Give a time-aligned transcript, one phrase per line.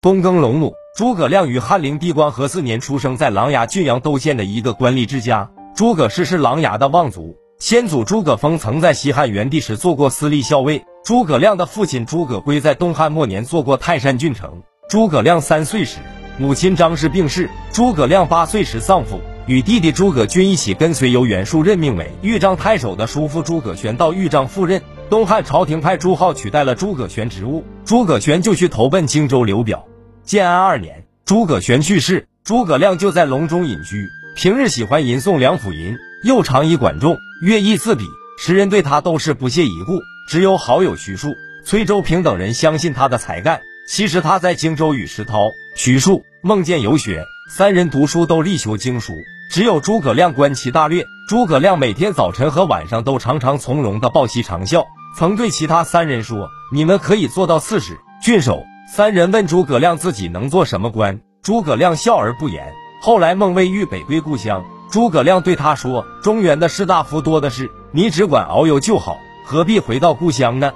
[0.00, 5.50] 躬耕龙母，诸葛亮于汉灵帝光和四年出生在琅琊郡阳窦县的一个官吏之家。
[5.74, 10.84] 诸葛氏是琅琊的望族，先祖诸葛丰曾在西汉元帝时做过司隶校尉。
[11.04, 14.62] 诸葛亮的父亲诸葛圭在东汉末年做过泰山郡丞。
[14.88, 15.98] 诸葛亮三岁时，
[16.38, 24.80] 母亲张氏病逝，诸葛亮八岁时丧父，与弟弟诸葛均一起跟随由袁术任命为豫章太守的叔父诸葛玄到豫章赴任。
[25.10, 29.87] 东汉朝廷派朱浩取代了诸葛玄职务，诸葛玄就去投奔荆州刘表。
[30.28, 34.10] 建安二年，诸葛玄去世，诸葛亮就在隆中隐居。
[34.36, 38.04] 平日喜欢吟诵梁甫吟，又常以管仲、乐毅自比，
[38.38, 40.00] 时人对他都是不屑一顾。
[40.28, 43.62] 只有好友徐庶、崔周平等人相信他的才干。
[43.88, 49.14] 其实他在荆州与石涛、徐庶、孟建游学，三人读书都力求经书，
[49.50, 51.06] 只有诸葛亮观其大略。
[51.30, 54.84] 诸葛亮每天早晨和晚上都常常从容的报喜长啸，
[55.16, 62.72] 曾对其他三人说：“你们可以做到刺史、郡守。”三人问诸葛亮自己能做什么官，诸葛亮笑而不言。
[63.02, 70.72] 后来孟卫欲北归故乡，诸葛亮对他说：“中原的士大夫多的是，你只管遨游就好，何必回到故乡呢？”